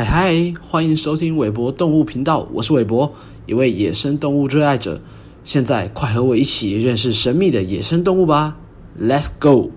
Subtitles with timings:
[0.00, 3.14] 嗨嗨，欢迎收听韦博动物频道，我是韦博，
[3.44, 4.98] 一位野生动物热爱者。
[5.44, 8.56] 现在快和我一起认识神秘的野生动物吧
[8.98, 9.72] ，Let's go！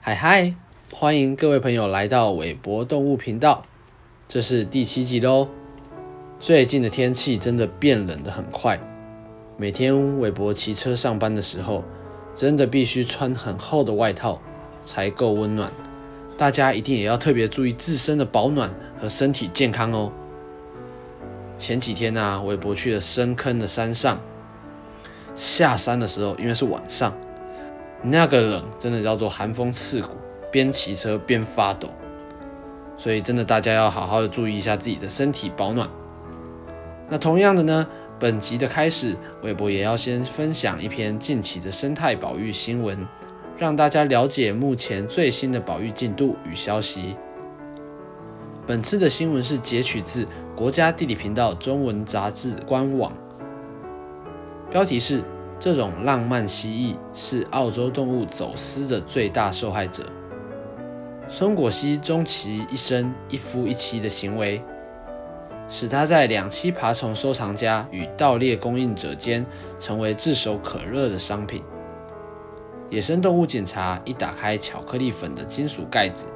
[0.00, 0.54] 嗨嗨，
[0.92, 3.62] 欢迎各位朋友来到韦博动物频道，
[4.28, 5.48] 这是第七集喽。
[6.40, 8.78] 最近的天气真的变冷的很快，
[9.56, 11.84] 每天韦伯骑车上班的时候，
[12.34, 14.42] 真的必须穿很厚的外套
[14.82, 15.72] 才够温暖。
[16.36, 18.68] 大家一定也要特别注意自身的保暖
[19.00, 20.12] 和身体健康哦。
[21.56, 24.20] 前几天呢，韦伯去了深坑的山上，
[25.36, 27.14] 下山的时候因为是晚上。
[28.02, 30.08] 那个冷真的叫做寒风刺骨，
[30.50, 31.88] 边骑车边发抖，
[32.96, 35.88] 所以真的大家要好好的注意一下自己的身体保暖。
[37.08, 37.86] 那同样的呢，
[38.18, 43.06] 本集的开始，微博也要先分享一篇近期的生态保育新闻，
[43.56, 47.16] 让大家了解目前最新的保育进度与消息。
[48.66, 53.12] 本次的新闻是截取自国家地理频道中文杂志官网，
[54.70, 55.22] 标题是。
[55.62, 60.06] 这种浪漫蜥蜴是澳洲动物走私的最大受害者。
[61.32, 64.60] 松果蜥终其一生一夫一妻的行为，
[65.68, 69.46] 使它在两栖爬虫收藏家与盗猎供应者间
[69.78, 71.62] 成为炙手可热的商品。
[72.90, 76.26] 野生动物检查一打开巧克力粉的金属盖子，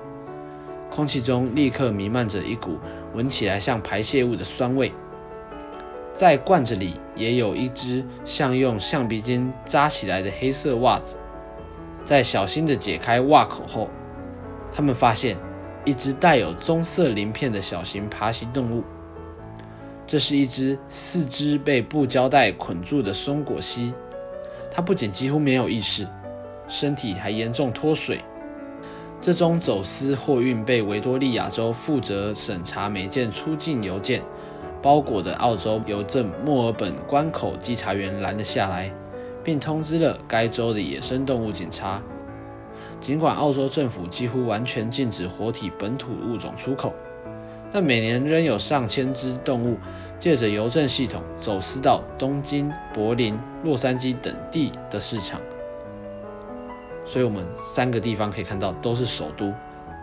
[0.88, 2.78] 空气中立刻弥漫着一股
[3.14, 4.92] 闻起来像排泄物的酸味。
[6.14, 11.18] 在罐子里也有一只像用橡皮筋扎起来的黑色袜子。
[12.04, 13.88] 在小心地解开袜口后，
[14.74, 15.36] 他们发现
[15.84, 18.82] 一只带有棕色鳞片的小型爬行动物。
[20.04, 23.94] 这是一只四肢被布胶带捆住的松果蜥，
[24.70, 26.06] 它不仅几乎没有意识，
[26.68, 28.20] 身体还严重脱水。
[29.20, 34.20] 这宗走私货运被维多利亚州负责审查每件出境邮件。
[34.82, 38.92] 包裹的澳洲邮政墨尔本关口稽查员拦了下来，
[39.42, 42.02] 并通知了该州的野生动物警察。
[43.04, 46.90] 尽管澳洲政府几乎完全禁止活体本土物种出口，
[47.70, 49.76] 但每年仍有上千只动物
[50.18, 55.38] 借着邮政系统走私到东京、柏林、洛杉矶等地的市场。
[57.04, 59.52] 所以，我们三个地方可以看到都是首都。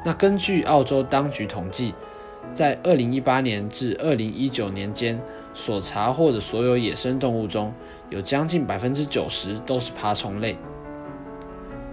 [0.06, 1.96] 那根据澳洲当局统计。
[2.54, 5.22] 在二零一八年至二零一九年间，
[5.54, 7.72] 所查获的所有野生动物中，
[8.10, 10.58] 有将近百分之九十都是爬虫类。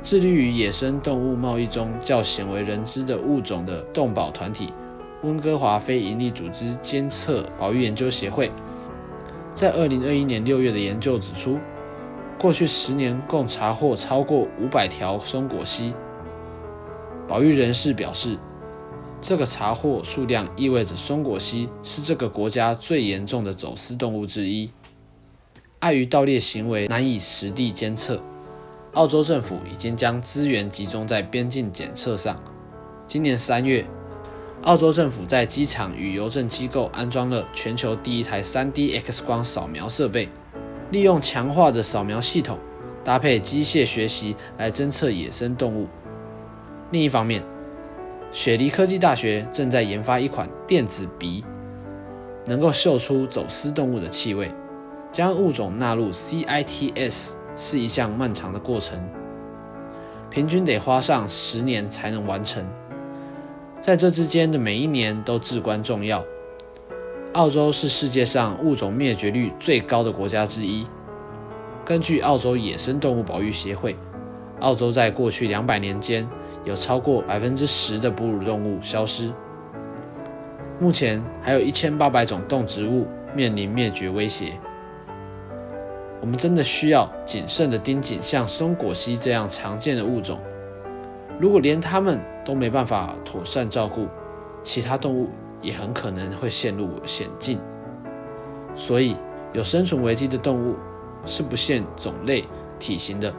[0.08, 4.72] 致力于野生动物贸易中较鲜为人知的物种的动保团体——
[5.20, 8.50] 温哥华非营利组织监测保育研究协会，
[9.54, 11.58] 在二零二一年六月的研究指出，
[12.40, 15.92] 过去十年共查获超过五百条松果蜥。
[17.28, 18.38] 保育人士表示。
[19.20, 24.70] 这个查获数量意味着松果蜥是这个国家最严重的走私动物之一。
[25.80, 28.22] 碍于盗猎行为难以实地监测，
[28.98, 32.36] 澳洲政府已经将资源集中在边境检测上。
[33.06, 33.86] 今年三月，
[34.64, 40.28] 澳洲政府在机场与邮政机构安装了全球第一台 3D X 光扫描设备，
[40.90, 42.58] 利用强化的扫描系统
[43.04, 45.86] 搭配机械学习来侦测野生动物。
[46.90, 47.40] 另一方面，
[48.32, 51.44] 雪梨科技大学正在研发一款电子鼻，
[52.46, 54.50] 能够嗅出走私动物的气味。
[55.12, 58.96] 将物种纳入 CITS 是一项漫长的过程，
[60.30, 62.64] 平均得花上十年才能完成。
[63.80, 66.24] 在这之间的每一年都至关重要。
[67.34, 70.86] 澳洲是世界上物种灭绝率最高的国家之一。
[71.84, 73.96] 根据澳洲野生动物保育协会，
[74.60, 76.26] 澳洲在过去两百年间。
[76.64, 79.32] 有超过百分之十的哺乳动物消失，
[80.78, 84.52] 目前还有一千八百种动植物面临灭绝威胁。
[86.20, 90.38] 我们真的需要谨慎的盯紧像松果蜥这样常见的物种。
[91.38, 94.08] 如果连它们都没办法妥善照顾，
[94.62, 95.28] 其他动物
[95.62, 97.60] 也很可能会陷入险境。
[98.74, 99.16] 所以，
[99.52, 100.76] 有生存危机的动物
[101.24, 102.44] 是不限种类、
[102.78, 103.32] 体型的，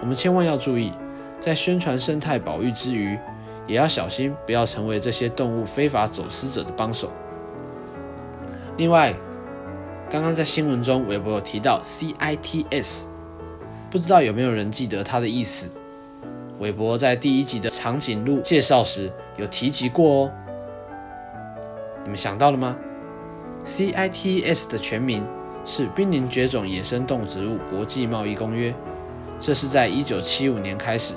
[0.00, 0.92] 我们千万要注意。
[1.38, 3.18] 在宣传生态保育之余，
[3.66, 7.10] 也要小心，不要成为这些动物非法走私者的帮手。
[8.76, 9.14] 另外，
[10.10, 13.04] 刚刚在新闻中，微博有提到 CITS，
[13.88, 15.68] 不知道有没有人记得它的意思？
[16.58, 20.32] 韦伯在第一集的长颈鹿介绍时，有提及过哦。
[22.02, 22.76] 你们想到了吗
[23.64, 25.24] ？CITES 的全名
[25.64, 28.72] 是《濒临绝种野生动植物国际贸易公约》，
[29.38, 31.14] 这是在一九七五年开始，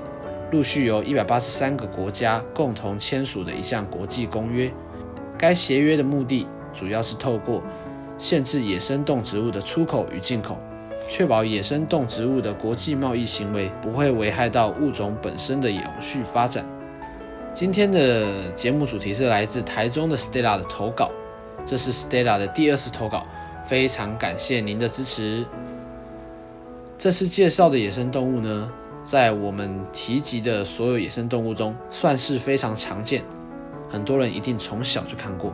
[0.51, 4.71] 陆续由一百八十三个国家共同签署的一项国际公约。
[5.35, 7.59] 该协约的目的主要是透过
[8.17, 10.57] 限制野生动植物的出口与进口，
[11.09, 16.65] 确保野生动植物的国际贸易行为不会危害到物种本身的永续发展。
[17.53, 21.11] 今天的节目主题是来自台中的 Stella 的投稿，
[21.65, 23.25] 这是 Stella 的第二次投稿，
[23.65, 25.45] 非常感谢您的支持。
[26.97, 28.71] 这次介绍的野生动物呢，
[29.03, 33.23] 在我们提及的所有野生动物中，算是非常常见，
[33.89, 35.53] 很多人一定从小就看过。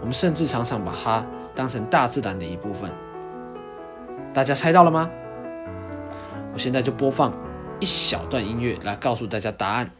[0.00, 2.88] 我们甚至常常把它当成大自然的一部分。
[4.32, 5.10] 大家猜到了吗？
[6.52, 7.32] 我现在就播放
[7.80, 9.90] 一小段音乐来告诉大家答案。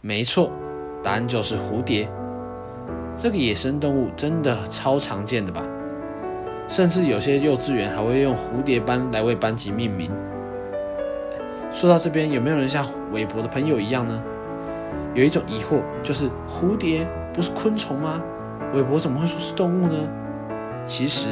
[0.00, 0.52] 没错，
[1.02, 2.08] 答案就是蝴蝶。
[3.20, 5.60] 这个野生动物真的超常见的吧？
[6.68, 10.08] 甚至有些幼稚园还会用蝴蝶班来为班级命名。
[11.72, 14.22] 说到这边，有没有人像韦伯的朋友一样呢？
[15.14, 17.04] 有一种疑惑，就是蝴蝶
[17.34, 18.22] 不是昆虫吗？
[18.72, 19.94] 韦伯怎么会说是动物呢？
[20.86, 21.26] 其实，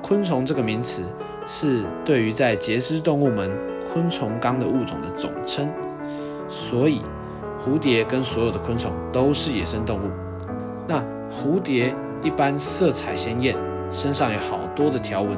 [0.00, 1.02] 昆虫这个名词
[1.46, 3.50] 是对于在节肢动物门
[3.92, 5.68] 昆虫纲的物种的总称，
[6.48, 7.02] 所以。
[7.68, 10.10] 蝴蝶跟所有的昆虫都是野生动物。
[10.86, 13.54] 那蝴蝶一般色彩鲜艳，
[13.90, 15.36] 身上有好多的条纹，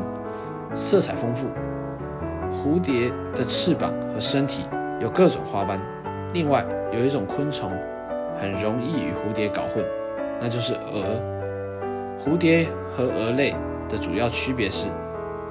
[0.73, 1.49] 色彩丰富。
[2.53, 4.65] 蝴蝶的翅膀和身体
[5.01, 5.81] 有各种花斑。
[6.33, 7.69] 另外有一种昆虫
[8.37, 9.85] 很容易与蝴蝶搞混，
[10.41, 11.21] 那就是蛾。
[12.17, 13.57] 蝴蝶和蛾类
[13.89, 14.87] 的主要区别是，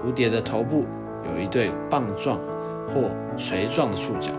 [0.02, 0.86] 蝴蝶的头部
[1.26, 2.40] 有一对棒状
[2.88, 4.32] 或锤状的触角。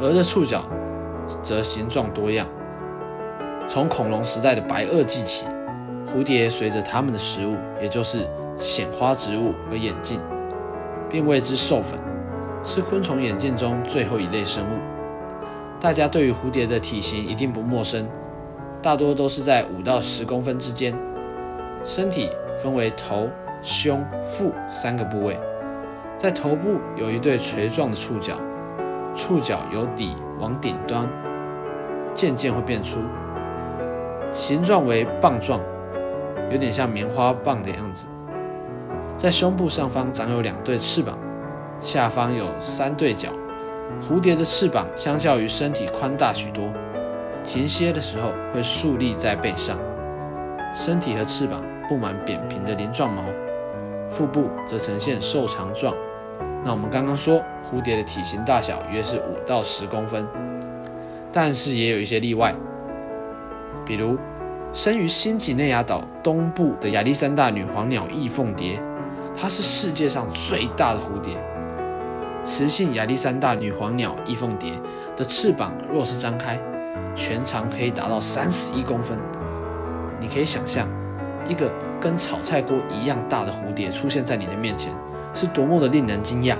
[0.00, 0.64] 蛾的触角
[1.42, 2.46] 则形状多样。
[3.68, 5.46] 从恐龙时代的白垩纪起，
[6.06, 8.26] 蝴蝶随着它们的食物，也就是
[8.58, 10.18] 显花植物而演进，
[11.10, 12.00] 并为之授粉，
[12.64, 14.78] 是昆虫演进中最后一类生物。
[15.78, 18.08] 大家对于蝴蝶的体型一定不陌生，
[18.82, 20.94] 大多都是在五到十公分之间。
[21.84, 22.30] 身体
[22.62, 23.28] 分为头、
[23.62, 25.38] 胸、腹三个部位，
[26.16, 28.34] 在头部有一对锤状的触角。
[29.14, 31.08] 触角由底往顶端
[32.14, 33.00] 渐渐会变粗，
[34.32, 35.60] 形状为棒状，
[36.50, 38.06] 有点像棉花棒的样子。
[39.16, 41.18] 在胸部上方长有两对翅膀，
[41.80, 43.28] 下方有三对角。
[44.00, 46.64] 蝴蝶的翅膀相较于身体宽大许多，
[47.44, 49.76] 停歇的时候会竖立在背上。
[50.74, 53.22] 身体和翅膀布满扁平的鳞状毛，
[54.08, 55.92] 腹部则呈现瘦长状。
[56.64, 57.42] 那我们刚刚说。
[57.62, 60.26] 蝴蝶的体型大小约是五到十公分，
[61.32, 62.52] 但是也有一些例外，
[63.86, 64.18] 比如
[64.72, 68.76] 生于新几内亚岛东部的亚历山大女皇鸟翼凤蝶，
[69.40, 71.34] 它是世界上最大的蝴蝶。
[72.42, 74.72] 雌性亚历山大女皇鸟翼凤蝶
[75.16, 76.58] 的翅膀若是张开，
[77.14, 79.16] 全长可以达到三十一公分。
[80.18, 80.88] 你可以想象，
[81.46, 84.92] 一个跟炒菜锅一样大的蝴蝶出现在你的面前，
[85.34, 86.56] 是多么的令人惊讶。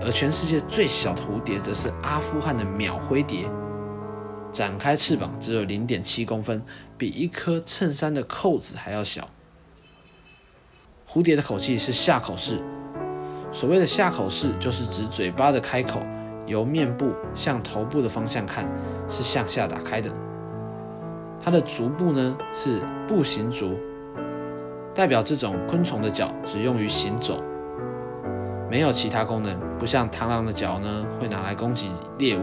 [0.00, 3.48] 而全世界最小的蝴蝶则是阿富汗的秒灰蝶，
[4.52, 6.62] 展开翅膀只有零点七公分，
[6.96, 9.28] 比一颗衬衫的扣子还要小。
[11.08, 12.60] 蝴蝶的口气是下口式，
[13.50, 16.00] 所谓的下口式就是指嘴巴的开口
[16.46, 18.68] 由面部向头部的方向看
[19.08, 20.10] 是向下打开的。
[21.42, 23.78] 它的足部呢是步行足，
[24.96, 27.44] 代表这种昆虫的脚只用于行走。
[28.70, 32.40] 没有其他功能，不像螳螂的脚呢，会拿来攻击猎物。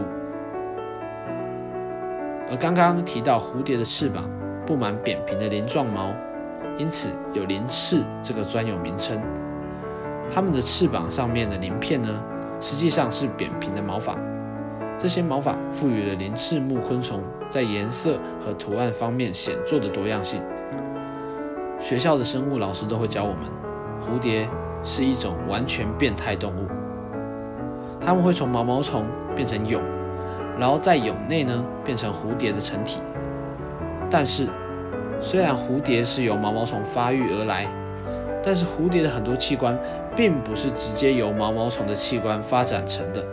[2.48, 4.30] 而刚刚提到蝴蝶的翅膀
[4.64, 6.14] 布满扁平的鳞状毛，
[6.78, 9.20] 因此有鳞翅这个专有名称。
[10.32, 12.08] 它们的翅膀上面的鳞片呢，
[12.60, 14.16] 实际上是扁平的毛发。
[14.96, 17.20] 这些毛发赋予了鳞翅目昆虫
[17.50, 20.40] 在颜色和图案方面显著的多样性。
[21.84, 23.40] 学校的生物老师都会教我们，
[24.00, 24.48] 蝴蝶。
[24.86, 26.68] 是一种完全变态动物，
[27.98, 29.80] 它们会从毛毛虫变成蛹，
[30.58, 33.00] 然后在蛹内呢变成蝴蝶的成体。
[34.10, 34.46] 但是，
[35.22, 37.66] 虽然蝴蝶是由毛毛虫发育而来，
[38.44, 39.74] 但是蝴蝶的很多器官
[40.14, 43.24] 并不是直接由毛毛虫的器官发展成的，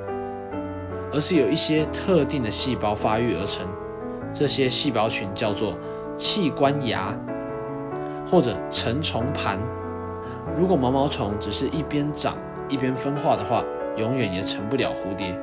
[1.11, 3.67] 而是有一些特定的细胞发育而成。
[4.33, 5.75] 这些细胞群叫做
[6.15, 7.13] 器官芽，
[8.31, 9.59] 或者成虫盘。
[10.57, 12.37] 如果毛毛虫只是一边长
[12.69, 13.61] 一边分化的话，
[13.97, 15.37] 永远也成不了蝴蝶。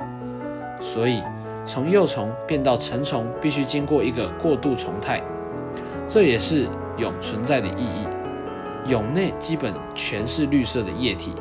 [0.80, 1.22] 所以，
[1.66, 5.20] 从幼虫变到成虫，必须经过一个过渡虫态，
[6.08, 6.66] 这也是
[6.96, 8.06] 蛹存在的意义。
[8.86, 11.32] 蛹内基本全是绿色的液体，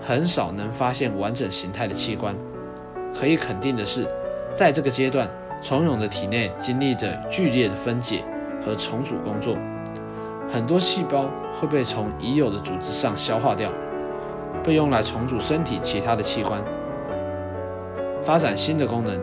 [0.00, 2.34] 很少能发现完整形态的器官。
[3.14, 4.06] 可以肯定的是，
[4.52, 5.30] 在这个阶段，
[5.62, 8.24] 虫蛹的体内经历着剧烈的分解
[8.64, 9.56] 和重组工作，
[10.50, 13.70] 很多细胞会被从已有的组织上消化掉，
[14.64, 16.62] 被用来重组身体其他的器官，
[18.22, 19.20] 发展新的功能。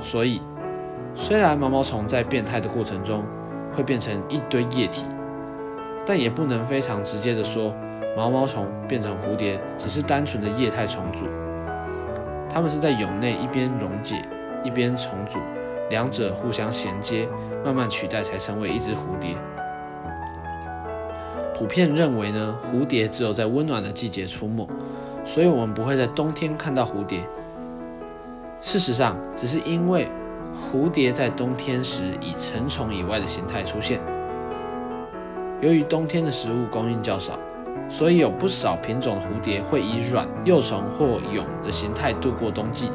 [0.00, 0.42] 所以，
[1.14, 3.22] 虽然毛毛虫在变态的过程中
[3.72, 5.04] 会变成一堆液体，
[6.04, 7.72] 但也不能非常直接的说
[8.16, 11.24] 毛毛虫变成蝴蝶只是单纯的液态重组。
[12.52, 14.22] 它们是在蛹内一边溶解
[14.64, 15.38] 一边重组。
[15.90, 17.28] 两者互相衔接，
[17.62, 19.36] 慢慢取代，才成为一只蝴蝶。
[21.54, 24.68] 普遍认为呢，蝴蝶只有在温暖的季节出没，
[25.24, 27.20] 所以我们不会在冬天看到蝴蝶。
[28.60, 30.08] 事实上，只是因为
[30.52, 34.00] 蝴蝶在冬天时以成虫以外的形态出现。
[35.60, 37.38] 由于冬天的食物供应较少，
[37.88, 42.90] 所以有不少品种的蝴蝶会以卵、幼虫或蛹的形态度过冬季。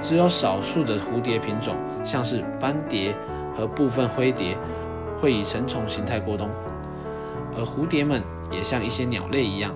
[0.00, 3.14] 只有少数的蝴蝶品种，像是斑蝶
[3.54, 4.56] 和部分灰蝶，
[5.18, 6.48] 会以成虫形态过冬。
[7.56, 9.74] 而蝴蝶们也像一些鸟类一样，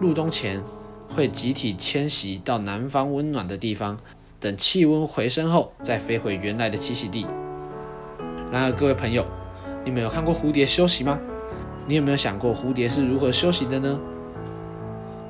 [0.00, 0.62] 入冬前
[1.08, 3.98] 会集体迁徙到南方温暖的地方，
[4.38, 7.26] 等气温回升后再飞回原来的栖息地。
[8.52, 9.24] 然而，各位朋友，
[9.84, 11.18] 你们有看过蝴蝶休息吗？
[11.86, 14.00] 你有没有想过蝴蝶是如何休息的呢？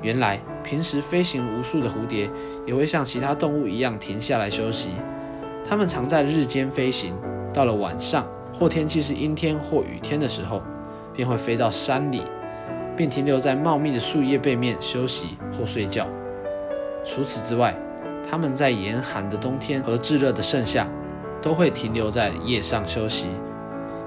[0.01, 2.29] 原来，平时飞行无数的蝴蝶
[2.65, 4.89] 也会像其他动物一样停下来休息。
[5.67, 7.15] 它们常在日间飞行，
[7.51, 10.61] 到了晚上或天气是阴天或雨天的时候，
[11.15, 12.23] 便会飞到山里，
[12.95, 16.07] 并停留在茂密的树叶背面休息或睡觉。
[17.03, 17.75] 除此之外，
[18.29, 20.87] 它们在严寒的冬天和炙热的盛夏，
[21.41, 23.27] 都会停留在叶上休息。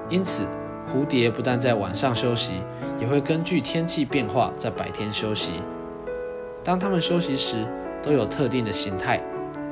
[0.09, 0.43] 因此，
[0.87, 2.55] 蝴蝶不但在晚上休息，
[2.99, 5.51] 也会根据天气变化在白天休息。
[6.63, 7.65] 当它们休息时，
[8.03, 9.21] 都有特定的形态，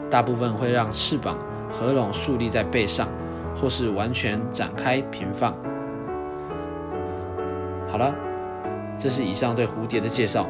[0.10, 1.38] 大部分会让翅膀
[1.72, 3.10] 合拢竖立在背上，
[3.56, 5.54] 或是完全展开平放。
[7.88, 8.16] 好了，
[8.98, 10.48] 这是以上对蝴蝶的介绍。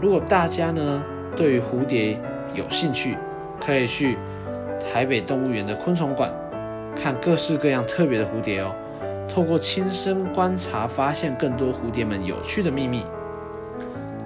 [0.00, 1.04] 如果大家呢
[1.36, 2.18] 对于蝴蝶
[2.54, 3.16] 有兴趣，
[3.60, 4.16] 可以去
[4.80, 6.32] 台北动物园的昆虫馆
[6.96, 8.74] 看各式各样特别的蝴蝶哦，
[9.28, 13.04] 透过亲身观察，发现更多蝴蝶们有趣的秘密。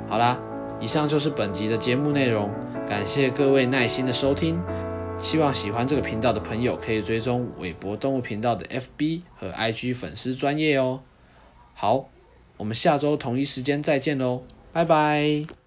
[0.09, 0.39] 好啦。
[0.81, 2.49] 以上就是本集的节目内容，
[2.89, 4.63] 感谢各位耐心的收听。
[5.19, 11.01] 希望喜欢这个频道的朋友可以追踪韦博动物频道的 FB 和 IG 粉丝专业哦。
[11.75, 12.09] 好，
[12.59, 15.58] 我们下周同一时间再见喽，拜拜。